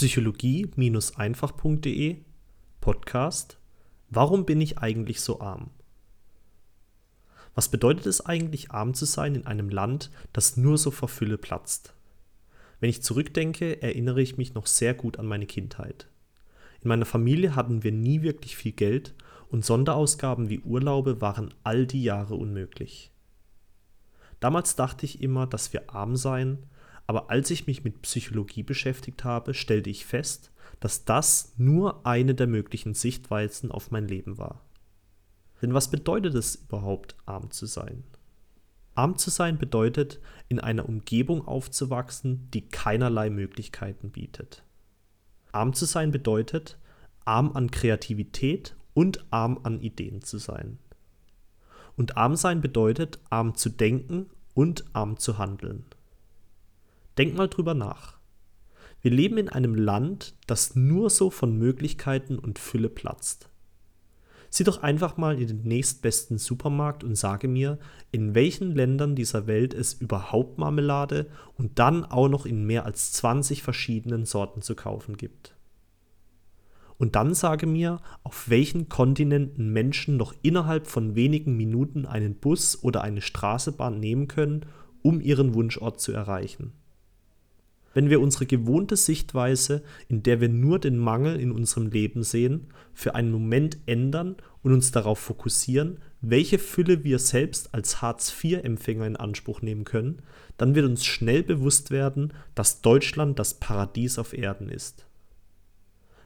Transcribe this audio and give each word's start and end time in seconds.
psychologie-einfach.de 0.00 2.16
Podcast 2.80 3.58
Warum 4.08 4.46
bin 4.46 4.62
ich 4.62 4.78
eigentlich 4.78 5.20
so 5.20 5.42
arm? 5.42 5.68
Was 7.54 7.68
bedeutet 7.68 8.06
es 8.06 8.24
eigentlich, 8.24 8.70
arm 8.70 8.94
zu 8.94 9.04
sein 9.04 9.34
in 9.34 9.46
einem 9.46 9.68
Land, 9.68 10.10
das 10.32 10.56
nur 10.56 10.78
so 10.78 10.90
vor 10.90 11.10
Fülle 11.10 11.36
platzt? 11.36 11.92
Wenn 12.80 12.88
ich 12.88 13.02
zurückdenke, 13.02 13.82
erinnere 13.82 14.22
ich 14.22 14.38
mich 14.38 14.54
noch 14.54 14.66
sehr 14.66 14.94
gut 14.94 15.18
an 15.18 15.26
meine 15.26 15.44
Kindheit. 15.44 16.08
In 16.80 16.88
meiner 16.88 17.04
Familie 17.04 17.54
hatten 17.54 17.84
wir 17.84 17.92
nie 17.92 18.22
wirklich 18.22 18.56
viel 18.56 18.72
Geld 18.72 19.14
und 19.50 19.66
Sonderausgaben 19.66 20.48
wie 20.48 20.60
Urlaube 20.60 21.20
waren 21.20 21.52
all 21.62 21.86
die 21.86 22.02
Jahre 22.02 22.36
unmöglich. 22.36 23.10
Damals 24.40 24.76
dachte 24.76 25.04
ich 25.04 25.22
immer, 25.22 25.46
dass 25.46 25.74
wir 25.74 25.92
arm 25.92 26.16
seien, 26.16 26.70
aber 27.10 27.28
als 27.28 27.50
ich 27.50 27.66
mich 27.66 27.82
mit 27.82 28.02
Psychologie 28.02 28.62
beschäftigt 28.62 29.24
habe, 29.24 29.52
stellte 29.52 29.90
ich 29.90 30.06
fest, 30.06 30.52
dass 30.78 31.04
das 31.04 31.54
nur 31.56 32.06
eine 32.06 32.36
der 32.36 32.46
möglichen 32.46 32.94
Sichtweisen 32.94 33.72
auf 33.72 33.90
mein 33.90 34.06
Leben 34.06 34.38
war. 34.38 34.64
Denn 35.60 35.74
was 35.74 35.90
bedeutet 35.90 36.36
es 36.36 36.54
überhaupt, 36.54 37.16
arm 37.26 37.50
zu 37.50 37.66
sein? 37.66 38.04
Arm 38.94 39.18
zu 39.18 39.28
sein 39.28 39.58
bedeutet, 39.58 40.20
in 40.48 40.60
einer 40.60 40.88
Umgebung 40.88 41.48
aufzuwachsen, 41.48 42.48
die 42.54 42.68
keinerlei 42.68 43.28
Möglichkeiten 43.28 44.12
bietet. 44.12 44.62
Arm 45.50 45.72
zu 45.72 45.86
sein 45.86 46.12
bedeutet, 46.12 46.78
arm 47.24 47.50
an 47.56 47.72
Kreativität 47.72 48.76
und 48.94 49.26
arm 49.32 49.58
an 49.64 49.80
Ideen 49.80 50.22
zu 50.22 50.38
sein. 50.38 50.78
Und 51.96 52.16
arm 52.16 52.36
sein 52.36 52.60
bedeutet, 52.60 53.18
arm 53.30 53.56
zu 53.56 53.68
denken 53.68 54.30
und 54.54 54.84
arm 54.92 55.18
zu 55.18 55.38
handeln. 55.38 55.86
Denk 57.20 57.36
mal 57.36 57.48
drüber 57.48 57.74
nach. 57.74 58.14
Wir 59.02 59.10
leben 59.10 59.36
in 59.36 59.50
einem 59.50 59.74
Land, 59.74 60.32
das 60.46 60.74
nur 60.74 61.10
so 61.10 61.28
von 61.28 61.54
Möglichkeiten 61.54 62.38
und 62.38 62.58
Fülle 62.58 62.88
platzt. 62.88 63.50
Sieh 64.48 64.64
doch 64.64 64.82
einfach 64.82 65.18
mal 65.18 65.38
in 65.38 65.46
den 65.46 65.62
nächstbesten 65.64 66.38
Supermarkt 66.38 67.04
und 67.04 67.16
sage 67.16 67.46
mir, 67.46 67.78
in 68.10 68.34
welchen 68.34 68.74
Ländern 68.74 69.16
dieser 69.16 69.46
Welt 69.46 69.74
es 69.74 69.92
überhaupt 69.92 70.56
Marmelade 70.56 71.26
und 71.58 71.78
dann 71.78 72.06
auch 72.06 72.28
noch 72.30 72.46
in 72.46 72.64
mehr 72.64 72.86
als 72.86 73.12
20 73.12 73.62
verschiedenen 73.62 74.24
Sorten 74.24 74.62
zu 74.62 74.74
kaufen 74.74 75.18
gibt. 75.18 75.54
Und 76.96 77.16
dann 77.16 77.34
sage 77.34 77.66
mir, 77.66 78.00
auf 78.22 78.48
welchen 78.48 78.88
Kontinenten 78.88 79.74
Menschen 79.74 80.16
noch 80.16 80.32
innerhalb 80.40 80.86
von 80.86 81.14
wenigen 81.16 81.54
Minuten 81.54 82.06
einen 82.06 82.36
Bus 82.36 82.82
oder 82.82 83.02
eine 83.02 83.20
Straßenbahn 83.20 84.00
nehmen 84.00 84.26
können, 84.26 84.64
um 85.02 85.20
ihren 85.20 85.52
Wunschort 85.52 86.00
zu 86.00 86.12
erreichen. 86.12 86.72
Wenn 87.92 88.08
wir 88.08 88.20
unsere 88.20 88.46
gewohnte 88.46 88.96
Sichtweise, 88.96 89.82
in 90.08 90.22
der 90.22 90.40
wir 90.40 90.48
nur 90.48 90.78
den 90.78 90.96
Mangel 90.96 91.40
in 91.40 91.50
unserem 91.50 91.88
Leben 91.88 92.22
sehen, 92.22 92.68
für 92.94 93.14
einen 93.14 93.32
Moment 93.32 93.78
ändern 93.86 94.36
und 94.62 94.72
uns 94.72 94.92
darauf 94.92 95.18
fokussieren, 95.18 95.98
welche 96.20 96.58
Fülle 96.58 97.02
wir 97.02 97.18
selbst 97.18 97.74
als 97.74 98.02
Hartz-IV-Empfänger 98.02 99.06
in 99.06 99.16
Anspruch 99.16 99.62
nehmen 99.62 99.84
können, 99.84 100.22
dann 100.56 100.74
wird 100.74 100.86
uns 100.86 101.04
schnell 101.04 101.42
bewusst 101.42 101.90
werden, 101.90 102.32
dass 102.54 102.82
Deutschland 102.82 103.38
das 103.38 103.54
Paradies 103.54 104.18
auf 104.18 104.36
Erden 104.36 104.68
ist. 104.68 105.06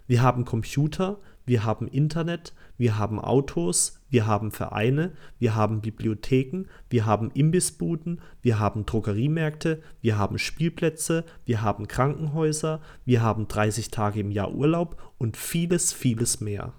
Wir 0.06 0.20
haben 0.20 0.44
Computer, 0.44 1.20
wir 1.46 1.64
haben 1.64 1.88
Internet, 1.88 2.54
wir 2.76 2.98
haben 2.98 3.20
Autos, 3.20 4.00
wir 4.08 4.26
haben 4.26 4.50
Vereine, 4.50 5.12
wir 5.38 5.54
haben 5.54 5.80
Bibliotheken, 5.80 6.64
wir 6.88 7.04
haben 7.04 7.30
Imbissbuden, 7.32 8.20
wir 8.42 8.58
haben 8.58 8.86
Drogeriemärkte, 8.86 9.82
wir 10.00 10.18
haben 10.18 10.38
Spielplätze, 10.38 11.24
wir 11.44 11.62
haben 11.62 11.88
Krankenhäuser, 11.88 12.80
wir 13.04 13.22
haben 13.22 13.48
30 13.48 13.90
Tage 13.90 14.20
im 14.20 14.30
Jahr 14.30 14.54
Urlaub 14.54 15.12
und 15.18 15.36
vieles, 15.36 15.92
vieles 15.92 16.40
mehr. 16.40 16.72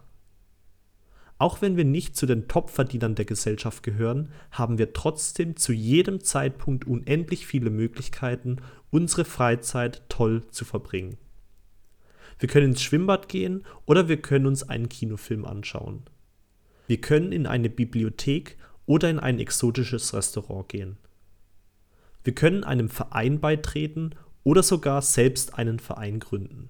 Auch 1.38 1.62
wenn 1.62 1.76
wir 1.76 1.84
nicht 1.84 2.16
zu 2.16 2.26
den 2.26 2.48
Topverdienern 2.48 3.16
der 3.16 3.26
Gesellschaft 3.26 3.84
gehören, 3.84 4.32
haben 4.52 4.78
wir 4.78 4.94
trotzdem 4.94 5.58
zu 5.58 5.74
jedem 5.74 6.22
Zeitpunkt 6.22 6.88
unendlich 6.88 7.46
viele 7.46 7.70
Möglichkeiten, 7.70 8.62
unsere 8.90 9.26
Freizeit 9.26 10.04
toll 10.08 10.48
zu 10.50 10.64
verbringen. 10.64 11.18
Wir 12.40 12.50
können 12.50 12.72
ins 12.72 12.82
Schwimmbad 12.82 13.30
gehen 13.30 13.64
oder 13.86 14.08
wir 14.08 14.22
können 14.22 14.46
uns 14.46 14.68
einen 14.68 14.90
Kinofilm 14.90 15.46
anschauen. 15.46 16.04
Wir 16.88 17.02
können 17.02 17.32
in 17.32 17.48
eine 17.48 17.70
Bibliothek 17.70 18.58
oder 18.86 19.10
in 19.10 19.20
ein 19.20 19.40
exotisches 19.40 20.14
Restaurant 20.14 20.70
gehen. 20.70 20.98
Wir 22.24 22.36
können 22.36 22.64
einem 22.64 22.90
Verein 22.90 23.40
beitreten 23.40 24.16
oder 24.44 24.64
sogar 24.64 25.02
selbst 25.02 25.58
einen 25.58 25.80
Verein 25.80 26.20
gründen. 26.20 26.70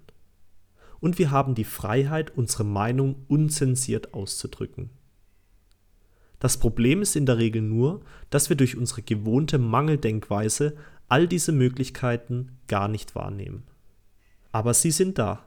Und 1.00 1.18
wir 1.20 1.32
haben 1.32 1.56
die 1.56 1.66
Freiheit, 1.66 2.32
unsere 2.36 2.64
Meinung 2.64 3.26
unzensiert 3.28 4.14
auszudrücken. 4.14 4.90
Das 6.40 6.58
Problem 6.58 7.02
ist 7.02 7.16
in 7.16 7.26
der 7.26 7.38
Regel 7.38 7.62
nur, 7.62 8.02
dass 8.30 8.50
wir 8.50 8.58
durch 8.58 8.78
unsere 8.78 9.02
gewohnte 9.02 9.58
Mangeldenkweise 9.58 10.76
all 11.08 11.28
diese 11.28 11.52
Möglichkeiten 11.52 12.58
gar 12.68 12.88
nicht 12.88 13.16
wahrnehmen. 13.16 13.64
Aber 14.52 14.74
sie 14.74 14.92
sind 14.92 15.18
da. 15.18 15.46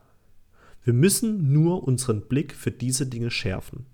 Wir 0.89 0.95
müssen 0.95 1.53
nur 1.53 1.87
unseren 1.87 2.29
Blick 2.29 2.55
für 2.55 2.71
diese 2.71 3.07
Dinge 3.07 3.31
schärfen. 3.31 3.85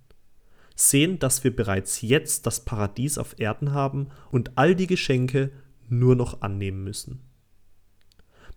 Sehen, 0.77 1.19
dass 1.19 1.43
wir 1.43 1.57
bereits 1.57 2.03
jetzt 2.03 2.47
das 2.47 2.65
Paradies 2.65 3.19
auf 3.19 3.41
Erden 3.41 3.73
haben 3.73 4.11
und 4.31 4.57
all 4.57 4.77
die 4.77 4.87
Geschenke 4.87 5.51
nur 5.89 6.15
noch 6.15 6.41
annehmen 6.43 6.85
müssen. 6.85 7.19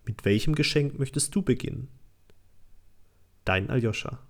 Mit 0.04 0.24
welchem 0.24 0.54
Geschenk 0.54 1.00
möchtest 1.00 1.34
du 1.34 1.42
beginnen? 1.42 1.88
Dein 3.44 3.70
Aljoscha. 3.70 4.20